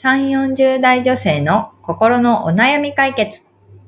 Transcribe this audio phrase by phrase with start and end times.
[0.00, 3.42] 3、40代女性の心のお悩み解決。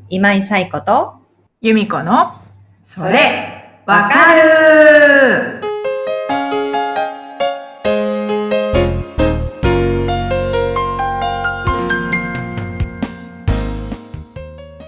[0.08, 1.14] 今井冴子と、
[1.60, 2.32] 由美子の、
[2.82, 5.60] それ、わかる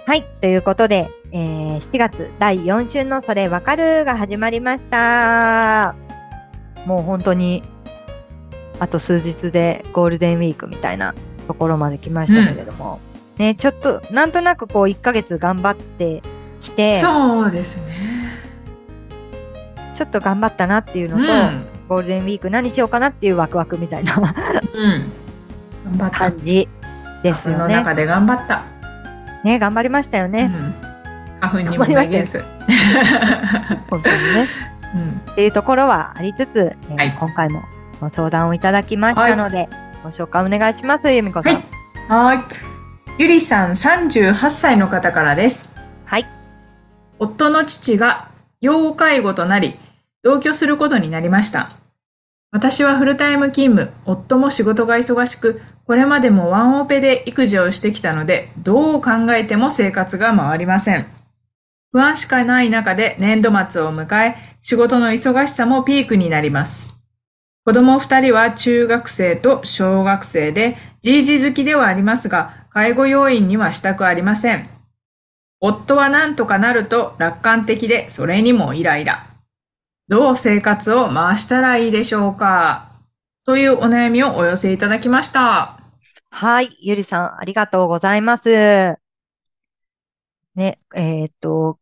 [0.05, 0.25] はい。
[0.41, 5.95] ということで、えー7月第4週のそれわかるが始まりました。
[6.85, 7.63] もう本当に、
[8.83, 11.15] あと数日でゴールデンウィークみたいな
[11.47, 12.99] ところまで来ましたけれども、
[13.39, 16.21] ね、ちょっと、なんとなくこう1ヶ月頑張って
[16.61, 17.93] きて、そうですね。
[19.95, 21.65] ちょっと頑張ったなっていうのと、うん。
[21.89, 24.25] ゴールデンウィーク何しようかなっていうワクワクみたいなうん。
[25.93, 26.19] 頑張った。
[26.19, 26.69] 感じ
[27.23, 27.59] ですよね。
[27.59, 28.65] の中で頑張った。
[29.45, 30.51] ね、頑張りましたよね。
[30.53, 31.39] うん。
[31.41, 32.45] 花粉にもめげず。
[33.89, 34.21] 本当にね。
[34.97, 35.31] うん。
[35.31, 37.63] っていうところはありつつ、えーはい今回も
[38.03, 39.69] ご相談をいただきましたので、
[40.03, 41.55] ご紹介お願いします、由美子さん。
[41.55, 42.41] はいはい。
[43.19, 45.73] ゆりさん38歳の方からです。
[46.05, 46.27] はい。
[47.21, 48.29] 夫の父が
[48.61, 49.77] 要介護となり、
[50.25, 51.71] 同居することになりました。
[52.51, 61.07] 私はフルタイム勤務、夫も仕事が忙しく、これまでもワンオペで育児をしてきたので、どう考えても生活が回りません。
[61.93, 67.02] 不安しかない中で年度末を迎え、仕事の忙しさもピークになります。
[67.65, 74.69] 子供二人は中学生と小学生で、じいじ好きではありますが、介護要員にはしたくありません。
[75.61, 79.27] 夫は何とかなると楽観的で、それにもイライラ。
[80.09, 82.89] どう生活を回したらいいでしょうか？
[83.47, 85.79] というお悩みをお寄せいただきました。
[86.31, 88.49] はい、ゆりさん、ありがとうございます。
[88.51, 88.99] ね、
[90.57, 91.79] えーっと、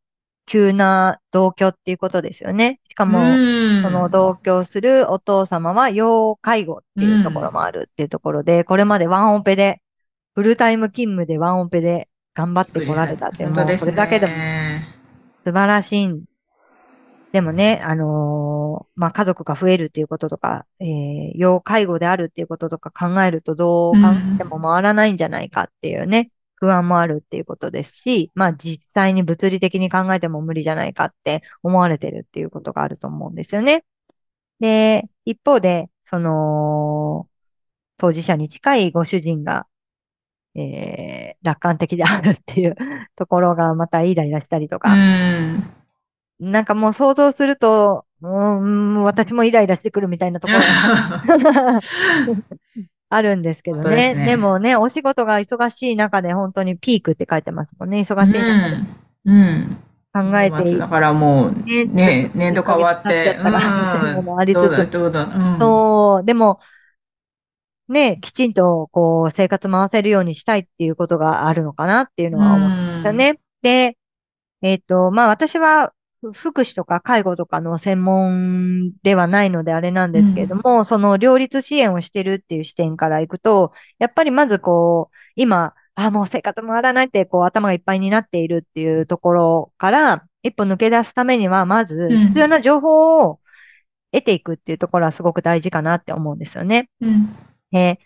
[0.51, 2.81] 急な同居っていうことですよね。
[2.89, 9.81] しかも、うんその同居するお父様は要介護っていうところもあるっていうところで、これまでワンオペで、
[10.34, 14.83] フルタイム勤務でワンオペで頑張ってこられたって、もうそれだけでもね。
[15.45, 16.25] 素晴らしいん。
[17.32, 24.00] でもね、あのーまあ、家族が増えるっていうこととか、えー要介護であるっていうこととか考えるとどう考
[24.34, 33.84] えても回らないんじゃないかっていうね、不安もあるっていうことですし、まあ、実際に物理的に考えても無理じゃないかって思われてるっていうことがあると思うんですよね。
[34.60, 37.28] で、一方で、その、
[37.99, 39.66] 当事者に近いご主人が、
[40.54, 42.76] えー楽観的であるっていう
[43.16, 45.62] ところがまたイライラしたりとうか、ん。
[46.41, 51.81] なんかもう想像すると、うーん、私もイライラしてくるみたいなところが
[53.10, 53.97] あるんですけどね。
[53.97, 58.00] ですねでもね、お仕事が忙しい中で本当にピークって書いてますもんね。
[58.09, 58.76] 忙しい中で
[59.26, 59.37] うん。
[59.37, 59.76] うん。
[60.12, 65.59] 考えていだからもう、ねね、年度変わって、一ヶ月経っちゃったらみたいなのもありつつどうだ、どうん。
[65.59, 66.60] そう、でも、
[67.88, 73.41] ね、きちんとこう生活回せるようにしたいっていうことがあるのかなっていうのは思うんですよね。
[73.62, 73.99] で、
[74.62, 75.94] えっと、まあ私はふ
[76.34, 93.41] 福祉とか介護とかの専門ではないのであれなんですけれども、その両立支援をしてるっていう視点からいくと、やっぱりまずこう、今、あ、もう生活回らないってこう頭がいっぱいになっているっていうところから一歩抜け出すためには、まずうん必要な情報を
[94.12, 96.91] 得ていくっていうところはすごく大事かなって思うんですよね。
[97.00, 97.28] うん。
[97.70, 98.00] で、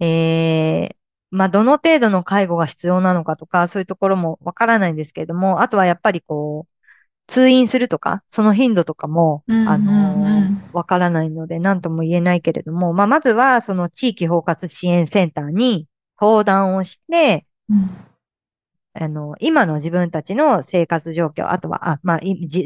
[0.00, 0.96] えー
[1.30, 6.71] まあ、どの程度の介護が必要なのかとか、そういうところもわからないんですけれども、あとはやっぱりこう、
[7.26, 10.36] 通院するとか、その頻度とかも、うんあのうん。
[10.36, 15.86] うんわからないので、何とも言えないけれども、まあ、まずは、その地域包括支援センターに
[16.18, 17.90] 相談をして、うん。
[18.94, 22.20] あの、今の自分たちの生活状況、あとは、あ、まあ、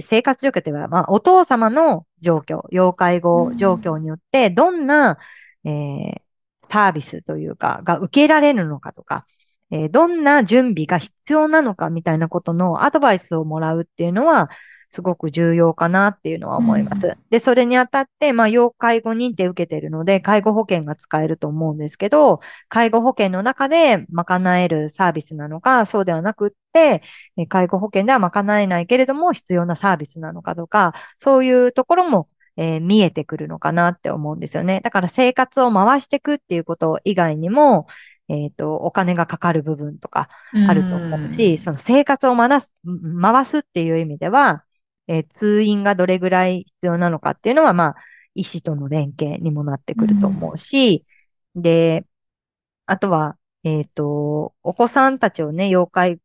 [0.09, 5.19] 生活状況というか、まあ、お父様の状況、要介護状況によって、どんな、
[5.65, 6.27] えー
[6.69, 9.25] サービスというか、が受けられるのかとか、
[9.71, 14.51] えーどんな準備が必要なのかみたいなことのアドバイスをもらうっていうのは、
[14.93, 17.17] すごく重要かなっていうのは思います。
[17.29, 27.03] で、それにあたって、まあ、要介護認定受けてるので、介護保険が使えると思うんですけど、介護保険の中で賄えるサービスなのか、そうではなくって、
[27.37, 34.81] えー介護保険では賄えないけれども必要なサービスなのかとか、そういうところも、えー見えてくるのかなって思うんですよね。
[34.83, 37.87] だから生活を回していくっていうこと以外にも、
[38.29, 40.29] えっと、お金がかかる部分とか
[40.65, 42.73] あると思うし、その生活を回す、
[43.21, 44.65] 回すっていう意味では、
[45.09, 47.97] えー通院がどれぐらい必要なのかっていうのは、まあ、
[48.35, 51.07] 医師との連携にもなってくると思うし、
[51.55, 52.07] で、
[52.87, 56.21] あとは、えっと、お子さんたちをね、要介、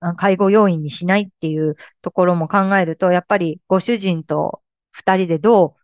[0.00, 5.79] あ介護要員にしないっていうところも考えると、やっぱりご主人と二人でどう、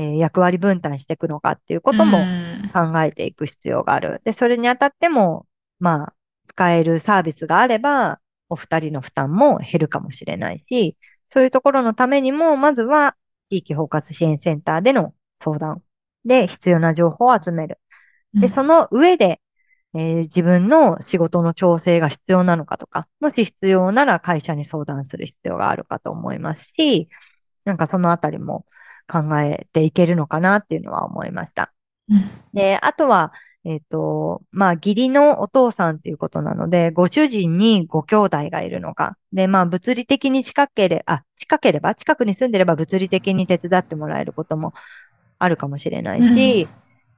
[0.00, 4.20] えー役割分担していくのかっていうこともうん考えていく必要がある。
[4.24, 5.46] で、それにあたっても、
[5.78, 6.14] まあ、
[6.48, 10.96] 使えるサービスがあれば、お二人の負担も減るかもしれないし、
[11.30, 13.16] そういうところのためにも、まずは
[13.50, 15.82] 地域包括支援センターでの相談
[16.24, 17.78] で必要な情報を集める。
[18.34, 19.40] で、うんその上で、
[19.94, 27.08] えー自分の仕事の調整が必要なのかとか、もし必要なら会社に相談する必要があるかと思いますし、
[27.64, 28.66] なんかそのあたりも
[29.10, 31.72] 考えていけるのかなっていうのは思いました。
[32.08, 33.32] うんで、あとは、
[33.64, 39.16] えっと、まあ、義理のお父さんっていうことなので、ご主人にご兄弟がいるのか。
[39.32, 44.72] で、まあ、物理的に近ければ、あ、近ければ、近くに住んでれば物理的に手伝ってもらえることも
[45.38, 46.68] あるかもしれないし、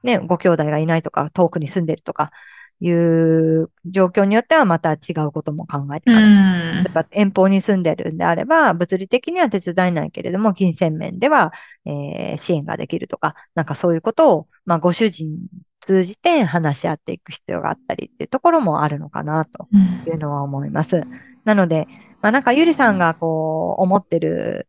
[0.03, 2.31] ね、ご兄弟がいないとか、遠くに住んでるとか、
[2.79, 6.83] いう状況によってはまた違うことも考えていかないうん。
[6.83, 11.53] 例えば遠方に住んでるんであれば、物理的には手伝えないけれども、金銭面では、
[11.85, 15.37] えー支援ができるとか、なんかそういうことを、まあ、ご主人
[15.81, 20.01] 通じて話し合っていく必要があったりっていうところもあるのかなとうん。
[20.05, 21.01] いうのは思います。
[21.45, 21.87] なので、
[22.21, 24.67] まあ、なんかゆりさんがこう、思ってる、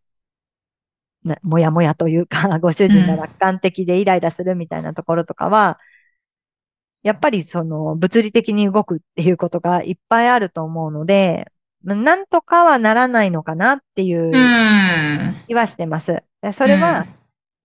[1.24, 5.78] なもやもやというか、 ご主人が楽観的でイライラするみたいなところとかは、
[7.04, 11.52] やっぱりその物理的に動くっていうことがいっぱいあると思うので、
[11.84, 15.36] まあなんとかはならないのかなっていううん。
[15.46, 16.24] 気はしてます。
[16.40, 17.06] でそれは、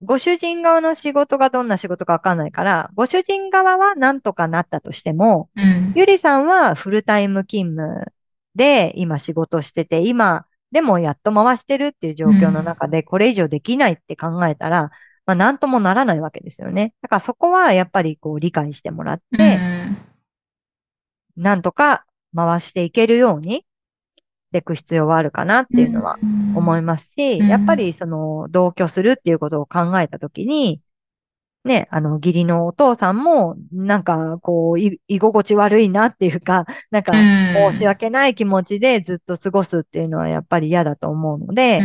[0.02, 5.92] ご主人側の仕事がどんな仕事かわかんないから、ご主人側はなんとかなったとしても、うん。
[5.96, 8.12] ゆりさんはフルタイム勤務
[8.54, 14.90] で今仕事してて、今でもやっと回してるっていう状況の中で、これ以上できないって考えたら、
[15.30, 16.92] まあなんともならないわけですよね。
[17.02, 19.60] だからそこはやっぱりこう理解してもらって、
[21.36, 22.04] なんとか
[22.34, 23.64] 回していけるようにし
[24.50, 26.18] ていく必要はあるかなっていうのは
[26.56, 27.46] 思いますし、うん。
[27.46, 30.80] やっぱりその同居するっていうことを考えたときに、
[31.64, 37.14] ね、あの、義理のお父さんも、なんか、こう、い居心地悪いなっていうか、なんか、う
[37.70, 37.72] ん。
[37.74, 41.82] 申し訳ない気持ちでずっと過ごすっていうのはやっぱり嫌だと思うので、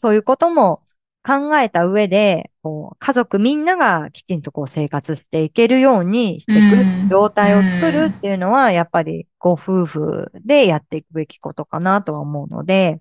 [0.00, 0.82] そういうことも
[1.24, 13.00] 考えた上で、こう家族みんながきちんとこう生活していけるようにしていくうん状態を作るっていうのは、やっぱりご夫婦でやっていくべきことかなとは思うので、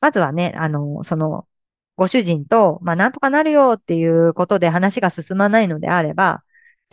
[0.00, 1.46] まずはね、あの、その、
[1.96, 6.42] ご主人と、まあ、なんとかなるよっていうことで話が進まないのであれば、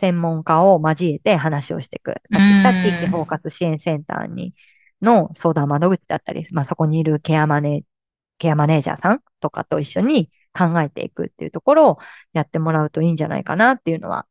[0.00, 2.10] 専門家を交えて話をしていく。
[2.10, 4.54] さっき言った地域包括支援センターに、
[5.00, 7.84] の相談窓口だったり、まあ、そこにいるケアマネ、
[8.38, 11.98] ケアマネージャーさんとかと一緒に考えていくっていうところを
[12.32, 14.26] やってもらうといいんじゃないかなっていうのは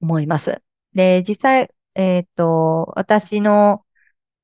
[0.00, 0.62] 思います。
[0.94, 3.84] で、実際、えっと、私の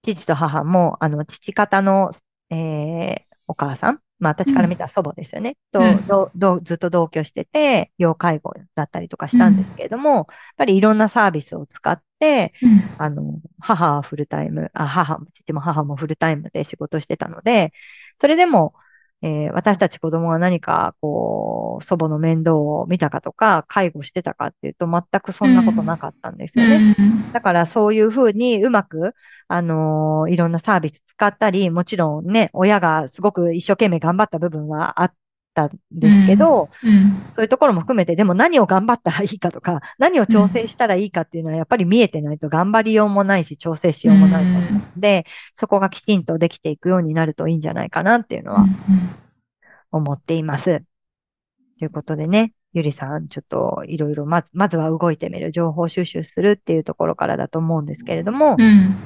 [0.03, 2.13] 父と母も、あの、父方の、
[2.51, 5.57] えーお母さん、まあ私から見たら祖母ですよね。
[5.73, 10.27] とうんどどずっと同居してて、要介護だったりとかしたんですけれども、やっ
[10.59, 12.53] ぱりいろんなサービスを使って、
[12.99, 17.73] あの、母はフルタイム、あ、母、父も母もフルタイムで仕事してたので、
[18.21, 18.75] それでも、
[19.23, 26.85] えー私たち子供が何か、こう、祖母の面倒を見たかとか、介護してたかっていうと、全くそんなことなかったんですよね。
[27.33, 29.15] だからそういうふうにうまく、
[29.49, 35.15] あのーいろんなサービス使ったり、もちろんね、親がすごく一生懸命頑張った部分はあっ
[35.55, 36.69] たんですけど、
[37.35, 48.65] そういうところも含めて、でも何を頑張ったらいいかとか、何を調整したらいいかっていうのはやっぱり見えてないと頑張りようもないし、調整しようもないと思うので、そこがきちんとできていくようになるといいんじゃないかなっていうのは
[49.91, 50.83] 思っています。
[51.79, 58.57] ということでね、ゆりさん、ちょっといろいろ、まず、は動いてみる、情報収集するっていうところからだと思うんですけれども、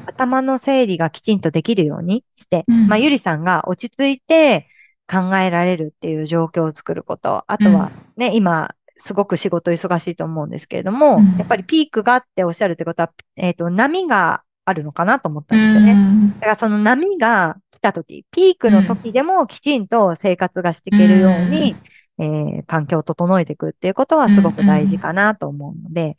[0.06, 2.88] 頭の整理がきちんとできるようにして、うん。
[2.88, 4.66] まあ、ゆりさんが落ち着いて
[5.12, 7.44] 考えられるっていう状況を作ること。
[7.46, 16.34] あとはね、今、すごく仕事忙しいと思うんですけれども、うんやっぱりピークがっておっしゃるってことは、えっ、と、波があるのかなと思ったんですよね。
[16.36, 21.76] だからその波が来た時、ピークの時でもきちんと生活がしていけるように、
[22.18, 26.16] えー環境を整えていくっていうことはすごく大事かなと思うので、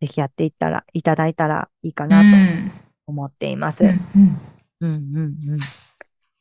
[0.00, 2.26] ぜひやっていったら、いただいたらいいかなと
[3.06, 3.84] 思っています。
[3.84, 3.90] うん
[4.80, 5.20] うんう
[5.56, 5.58] ん。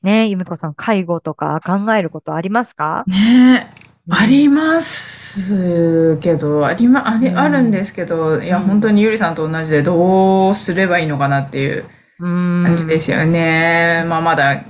[0.01, 3.03] ねえ、ゆみこさん、介護とか考えることありますか？
[3.07, 3.89] ねえ。
[4.11, 11.83] ありますけど、ありま、あり、うんあるんですけど、いや、うん本当にゆりさんと同じでどうすればいいのかなっていう
[12.21, 12.63] うん。
[12.65, 14.05] 感じですよね。
[14.07, 14.63] まあ、まだ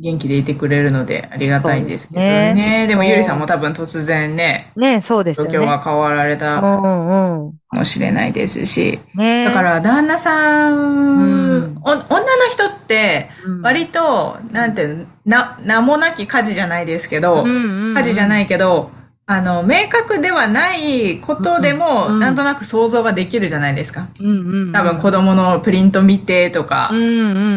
[0.00, 2.86] 元気でいてくれるのでありがたいんですけどそうですね。
[2.86, 5.48] でもゆりさんも多分突然ね、ねえ、そうですね。
[5.50, 7.52] 況が変わられたかうんうん。
[7.72, 8.98] もしれないですし。
[9.14, 9.44] ねえ。
[9.44, 12.04] だから、旦那さうんん、お女の
[12.50, 18.90] 人って、うん、割と、なんていうの、な、名もなき家事じゃないですけど、うんうんうん家事じゃないけど、
[19.26, 24.08] あの、明確ではないことでも、うんなんとなく想像ができるじゃないですか。
[24.20, 24.72] うんうんうん。
[24.72, 27.04] 多分子供のプリント見てとかう、んう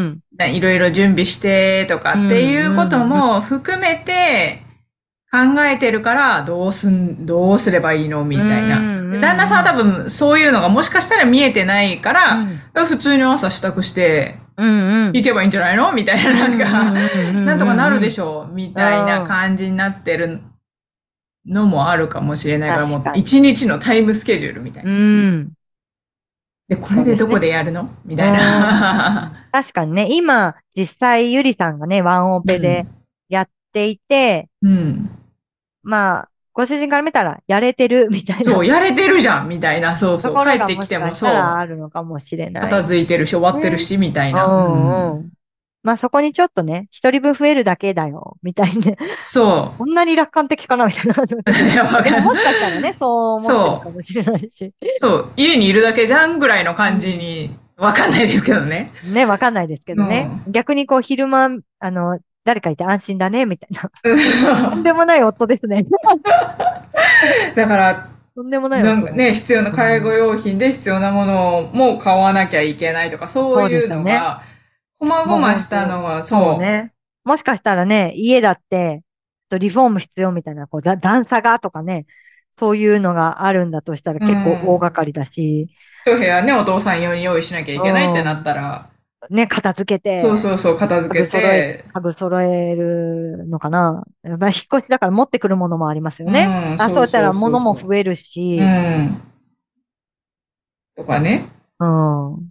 [0.03, 0.19] ん。
[0.39, 4.63] いろいろ準備してとかっていうことも含めて
[5.31, 8.77] 考えてるから、どうすん、どうすればいいのみたいな。
[9.19, 14.35] 旦那さんは多分そういうのがもしかしたら見えてないから、うん普通に朝支度して。
[14.55, 16.91] 行けばいいんじゃないのみたいな、なんか、
[17.31, 18.41] なんとかなるでしょ。
[18.41, 20.41] ょうみたいな感じになってる
[21.47, 24.93] のもあるかもしれないから、もう一日のタイムスケジュールみたいうな。
[24.93, 25.51] ん。
[26.67, 29.33] で、これでどこでやるのみたいな。
[29.53, 32.87] 確かにね、今、実際ゆりさんがね、ワンオペで
[33.29, 35.11] やっていて、うん。
[35.83, 38.43] まあ、ご主人から見たら、やれてる みたいな。
[38.43, 39.95] そう、やれてるじゃんみたいな。
[39.95, 40.43] そうそう。
[40.43, 41.29] 帰ってきてもそう。
[41.29, 42.63] あるのかもしれない。
[42.63, 44.47] 片付いてるし、終わってるし、みたいな。
[44.47, 45.29] うんうんうん。
[45.83, 48.93] まあそこにちょっとね、一人分増えるだけだよ、 みたいな。
[49.21, 51.35] そこんなに楽観的かな、みたいな感じ。
[51.35, 51.41] う。
[51.71, 54.73] いやわかるでももしかしたらね、そう思ってるかもしれないし。
[54.97, 55.27] そう。
[55.35, 57.53] 家にいるだけじゃんぐらいの感じに、
[57.83, 58.91] わかんないですけどね。
[59.13, 60.41] ね、わかんないですけどね。
[60.47, 63.91] 逆にこう昼間、あの、誰かいて安心だね、みたいな。
[64.69, 65.85] とんでもない夫ですね。
[67.55, 68.85] だから、とんでもない夫。
[68.85, 74.41] なんかね、必要な介護用品で必要なものも買わなきゃいけないとか、そういうのが、
[74.97, 76.59] こまごましたのは、そそうう。
[76.59, 76.93] ね。
[77.25, 79.01] もしかしたらね、家だって、
[79.49, 82.05] とリフォーム必要みたいな、こう、だ段差がとかね、
[82.57, 85.69] そういうのがあるんだとしたら結構大掛かりだし、
[86.05, 88.89] 一部屋ね、お父さん用に用意しなきゃいけないってなったら、
[89.29, 94.03] ね、片付けて、そうそうそう、片付けて、家具揃えるのかな。
[94.23, 96.75] やっぱり引っ越しだから持ってくるものもありますよね。
[96.75, 99.21] うんあ、そうしたら物も増えるし、うん。
[100.97, 101.45] とかね。
[101.79, 102.49] うん。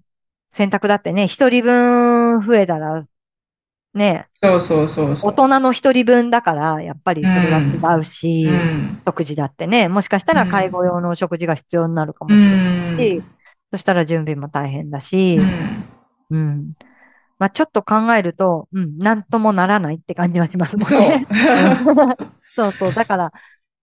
[0.55, 3.05] 洗濯だってね、一人分増えたら、
[3.95, 5.31] ね、そうそうそうそう。
[5.33, 9.03] 大人の一人分だから、やっぱりそれは違うし、うん。
[9.05, 13.25] 食事だってね、もしかしたら介護用のお食事が必要になるかもしうれないん。
[13.73, 15.39] し、そしたら準備も大変だし、
[16.31, 16.75] うんうん。
[17.39, 21.27] まあちょっと考えると、うん、なんともならないって感じはしますもんそうね。。
[22.43, 22.93] そうそう。
[22.93, 23.33] だから、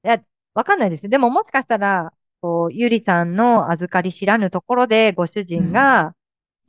[0.04, 0.22] いや、
[0.54, 1.10] わかんないですよ。
[1.10, 6.16] でももしかしたら、こう、ゆりさんの預かり知らぬところで、ご主人が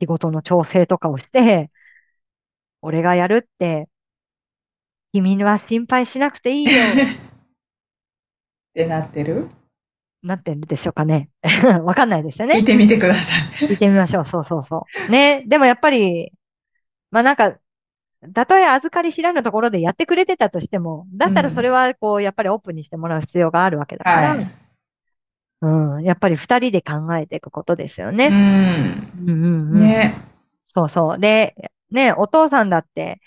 [0.01, 1.71] 仕事の調整とかをして、
[2.81, 3.87] 俺がやるって、
[5.13, 6.75] 君は心配しなくていいよ、 っ
[8.73, 9.49] てなってる？
[10.23, 11.29] なってるでしょうかね。
[11.83, 12.55] わかんないですよね。
[12.55, 13.67] 聞いてみてください。
[13.67, 14.25] 聞いてみましょう。
[14.25, 15.11] そうそうそう。
[15.11, 15.43] ね。
[15.47, 16.31] でもやっぱり、
[17.09, 17.57] まあなんか、
[18.33, 24.47] たとえ預かり知らぬところでやってくれてたとしても、だったらそれはこう、やっぱりオープンにしてもらう必要があるわけだから、はい。
[25.61, 28.29] うん、やっぱり二人で考えていくことですようね。
[28.29, 29.11] ん。
[29.25, 29.79] うんうんうん。
[29.79, 30.13] ね。
[30.67, 31.19] そうそう。
[31.19, 33.21] で、ね、お父さんだって、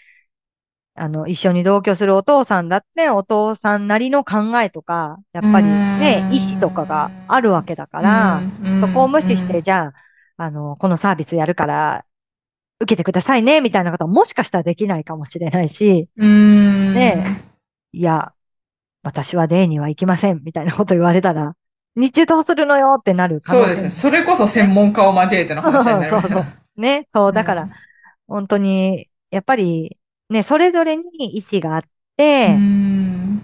[0.97, 9.93] あの、一緒に同居するお父さんだって、お父さんなりの考えとか、やっぱりねう、ん意思とかがあるわけだから、うん、そこを無視して、じゃ
[10.37, 12.05] あ、あの、このサービスやるから、
[12.81, 16.95] 受けてくださいね、みたいなことはもしかしたらできないかもしれないし、うん。
[16.95, 17.25] ね
[17.93, 18.33] いや、
[19.03, 21.55] 私はデーには行きません、みたいなこと言われたら、
[21.97, 23.91] 日中どうするのよってなるそうですね。
[23.91, 27.09] それこそ専門家を交えての話になります そうそうね。
[27.15, 27.69] そう、だから、
[28.27, 29.97] 本当に、やっぱり、
[30.31, 31.04] ね、それぞれに
[31.37, 31.83] 意思があっ
[32.16, 33.43] て、うん。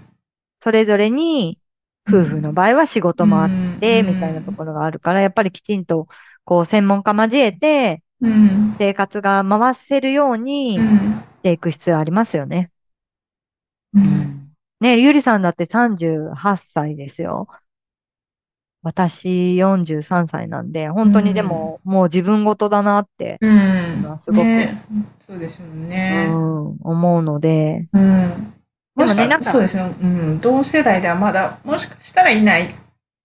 [0.61, 1.59] それぞれに、
[2.07, 6.07] 夫婦の場合は仕事もあって、うんみたいなところがあるから、やっぱりきちんと、
[6.43, 8.75] こう、専門家交えて、うん。
[8.77, 11.23] 生活が回せるようにしうん。
[11.43, 12.71] ていく必要ありますよね。
[13.93, 14.53] うん。
[14.79, 17.47] ね、ゆりさんだって38歳ですよ。
[18.83, 24.19] 私43歳なんで、本当にでも、もう自分事だなって、うん。
[24.25, 24.83] すごくね
[25.19, 26.25] そうですようね。
[26.27, 28.53] ん、思うので、うん。
[28.95, 29.83] でもしかなんかそうですね。
[30.01, 30.39] うん。
[30.41, 32.73] 同世代ではまだ、もしかしたらいない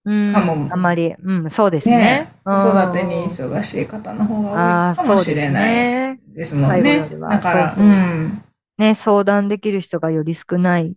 [0.04, 2.28] うん、かもあんまり、うん、そうですねね。。
[2.44, 6.20] 子うん育てに忙しい方の方が多ああ、いかもしれないね。
[6.28, 7.16] ですもんねより。
[7.16, 8.42] はだから、うん。
[8.78, 10.94] ね、相談できる人がより少ない。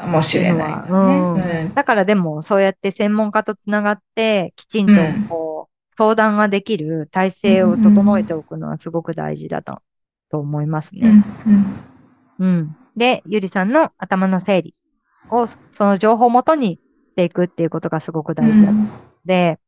[0.00, 1.72] かもしれないうんね。
[1.74, 9.82] だからでも、そうやって専門家とつながって、きちんとうんこう、相談ができる体制を整えておくのはすごく大事だと、
[10.30, 11.02] と思いますうん。
[11.02, 11.24] ね。
[11.46, 11.64] うん。
[12.38, 12.76] うん。
[12.96, 14.74] で、ゆりさんの頭の整理
[15.30, 16.80] を、その情報をもとにし
[17.16, 18.72] ていくっていうことがすごく大事だ
[19.24, 19.58] で、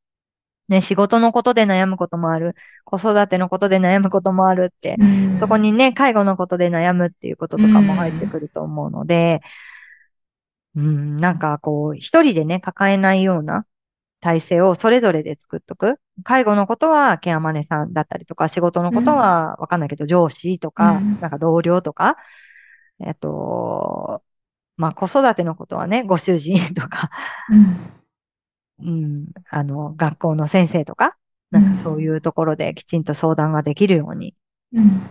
[0.69, 9.43] ね、仕事のことで悩むこともある、子育てのことで悩むこともあるって、うんそこにね、介護のことで悩むっていうこととかも入ってくると思うので、
[10.75, 13.67] うん、なんかこう、一人でね、抱えないような
[14.21, 15.99] 体制をそれぞれで作っとく。
[16.25, 22.17] 介護のことはケアマネさんだったりとか、仕事のことはわかんないけど、上司とか、うんなんか同僚とか、
[23.01, 24.23] えっと、
[24.77, 27.11] まあ子育てのことはね、ご主人とか、
[28.81, 28.85] うん。
[28.85, 31.17] うん、あの、学校の先生とか、
[31.51, 34.35] なんかそういうところできちんと相談ができるように
[34.73, 35.03] うん。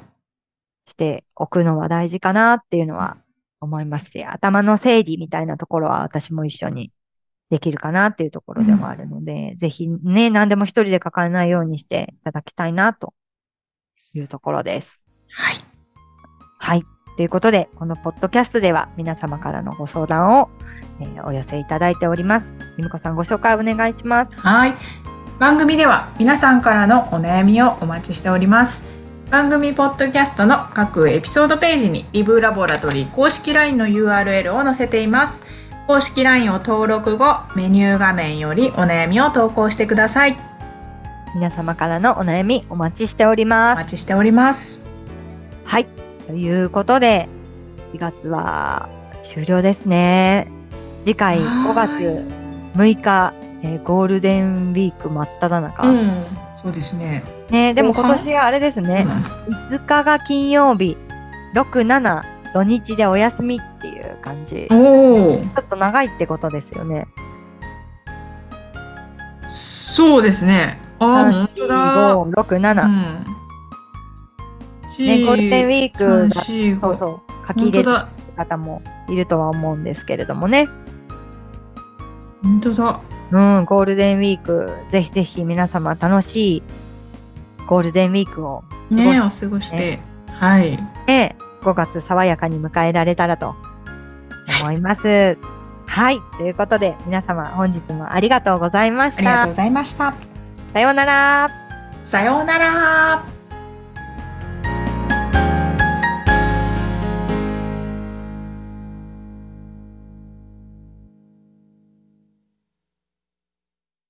[0.87, 3.17] しておくのは大事かなっていうのは
[3.61, 6.91] 思いますし、頭の整理みたいなところは私も一緒に
[7.49, 13.13] できるかなっていうところでもあるので、ぜひね、何でも一人で抱えないようにしていただきたいなと
[14.13, 14.99] いうところです。
[15.29, 15.55] はい。
[16.59, 16.83] はい。
[17.17, 20.49] ということで、このポッドキャストでは皆様からのご相談を、
[20.99, 22.53] えーお寄せいただいております。
[22.77, 24.37] ゆみこさんご紹介お願いします。
[24.37, 24.73] はい。
[25.39, 29.00] 番組では皆さんからのお悩みをお待ちしております。
[29.31, 35.41] 番組ポッドキャストの各エピソードページにリブラボラトリー公式 LINE の URL を載せています。
[35.87, 40.35] 公式 LINE を登録後、メニュー画面よりお悩みを投稿してください。
[41.33, 43.77] 皆様からのお悩みお待ちしておりおます。
[43.77, 44.81] 待ちしております。
[45.63, 45.85] はい。
[46.27, 47.29] ということで、
[47.93, 48.89] 4月は
[49.33, 50.51] 終了ですね。
[51.05, 52.27] 次回5は月
[52.75, 53.33] 6日、
[53.63, 55.87] えーゴールデンウィーク真っ只中。
[55.87, 56.11] うん、
[56.61, 57.23] そうですね。
[57.49, 59.07] ね、でも今年はあれですね、
[59.69, 60.95] 5日が金曜日、
[61.55, 62.21] 6、7、
[62.53, 64.67] 土日でお休みっていう感じ。
[64.69, 67.07] ちおお、ょっと長いってことですよね。
[69.49, 70.79] そうですね。
[70.99, 72.15] ああ、3、本当だ。
[72.15, 72.85] 4、5、6、7。
[72.85, 73.25] うん。
[75.05, 77.95] ね、ゴールデンウィークそうそう、書き入れてる。
[78.37, 80.69] 方もいるとは思うんですけれどもね。
[82.43, 82.99] 本当だ。
[83.31, 86.63] うん、ゴールデンウィーク、ぜひぜひ皆様楽しい
[87.65, 89.99] ゴールデンウィークをね過お過ごして。
[90.27, 90.77] はい。
[91.07, 93.55] ね、5月爽やかに迎えられたらと
[94.61, 95.37] 思います。
[95.85, 96.19] はい。
[96.37, 99.53] ということで、皆様本日もありがとうございましたありがとうご。
[99.55, 100.13] ざいました。
[100.73, 101.49] さようなら。
[102.01, 103.30] さようなら。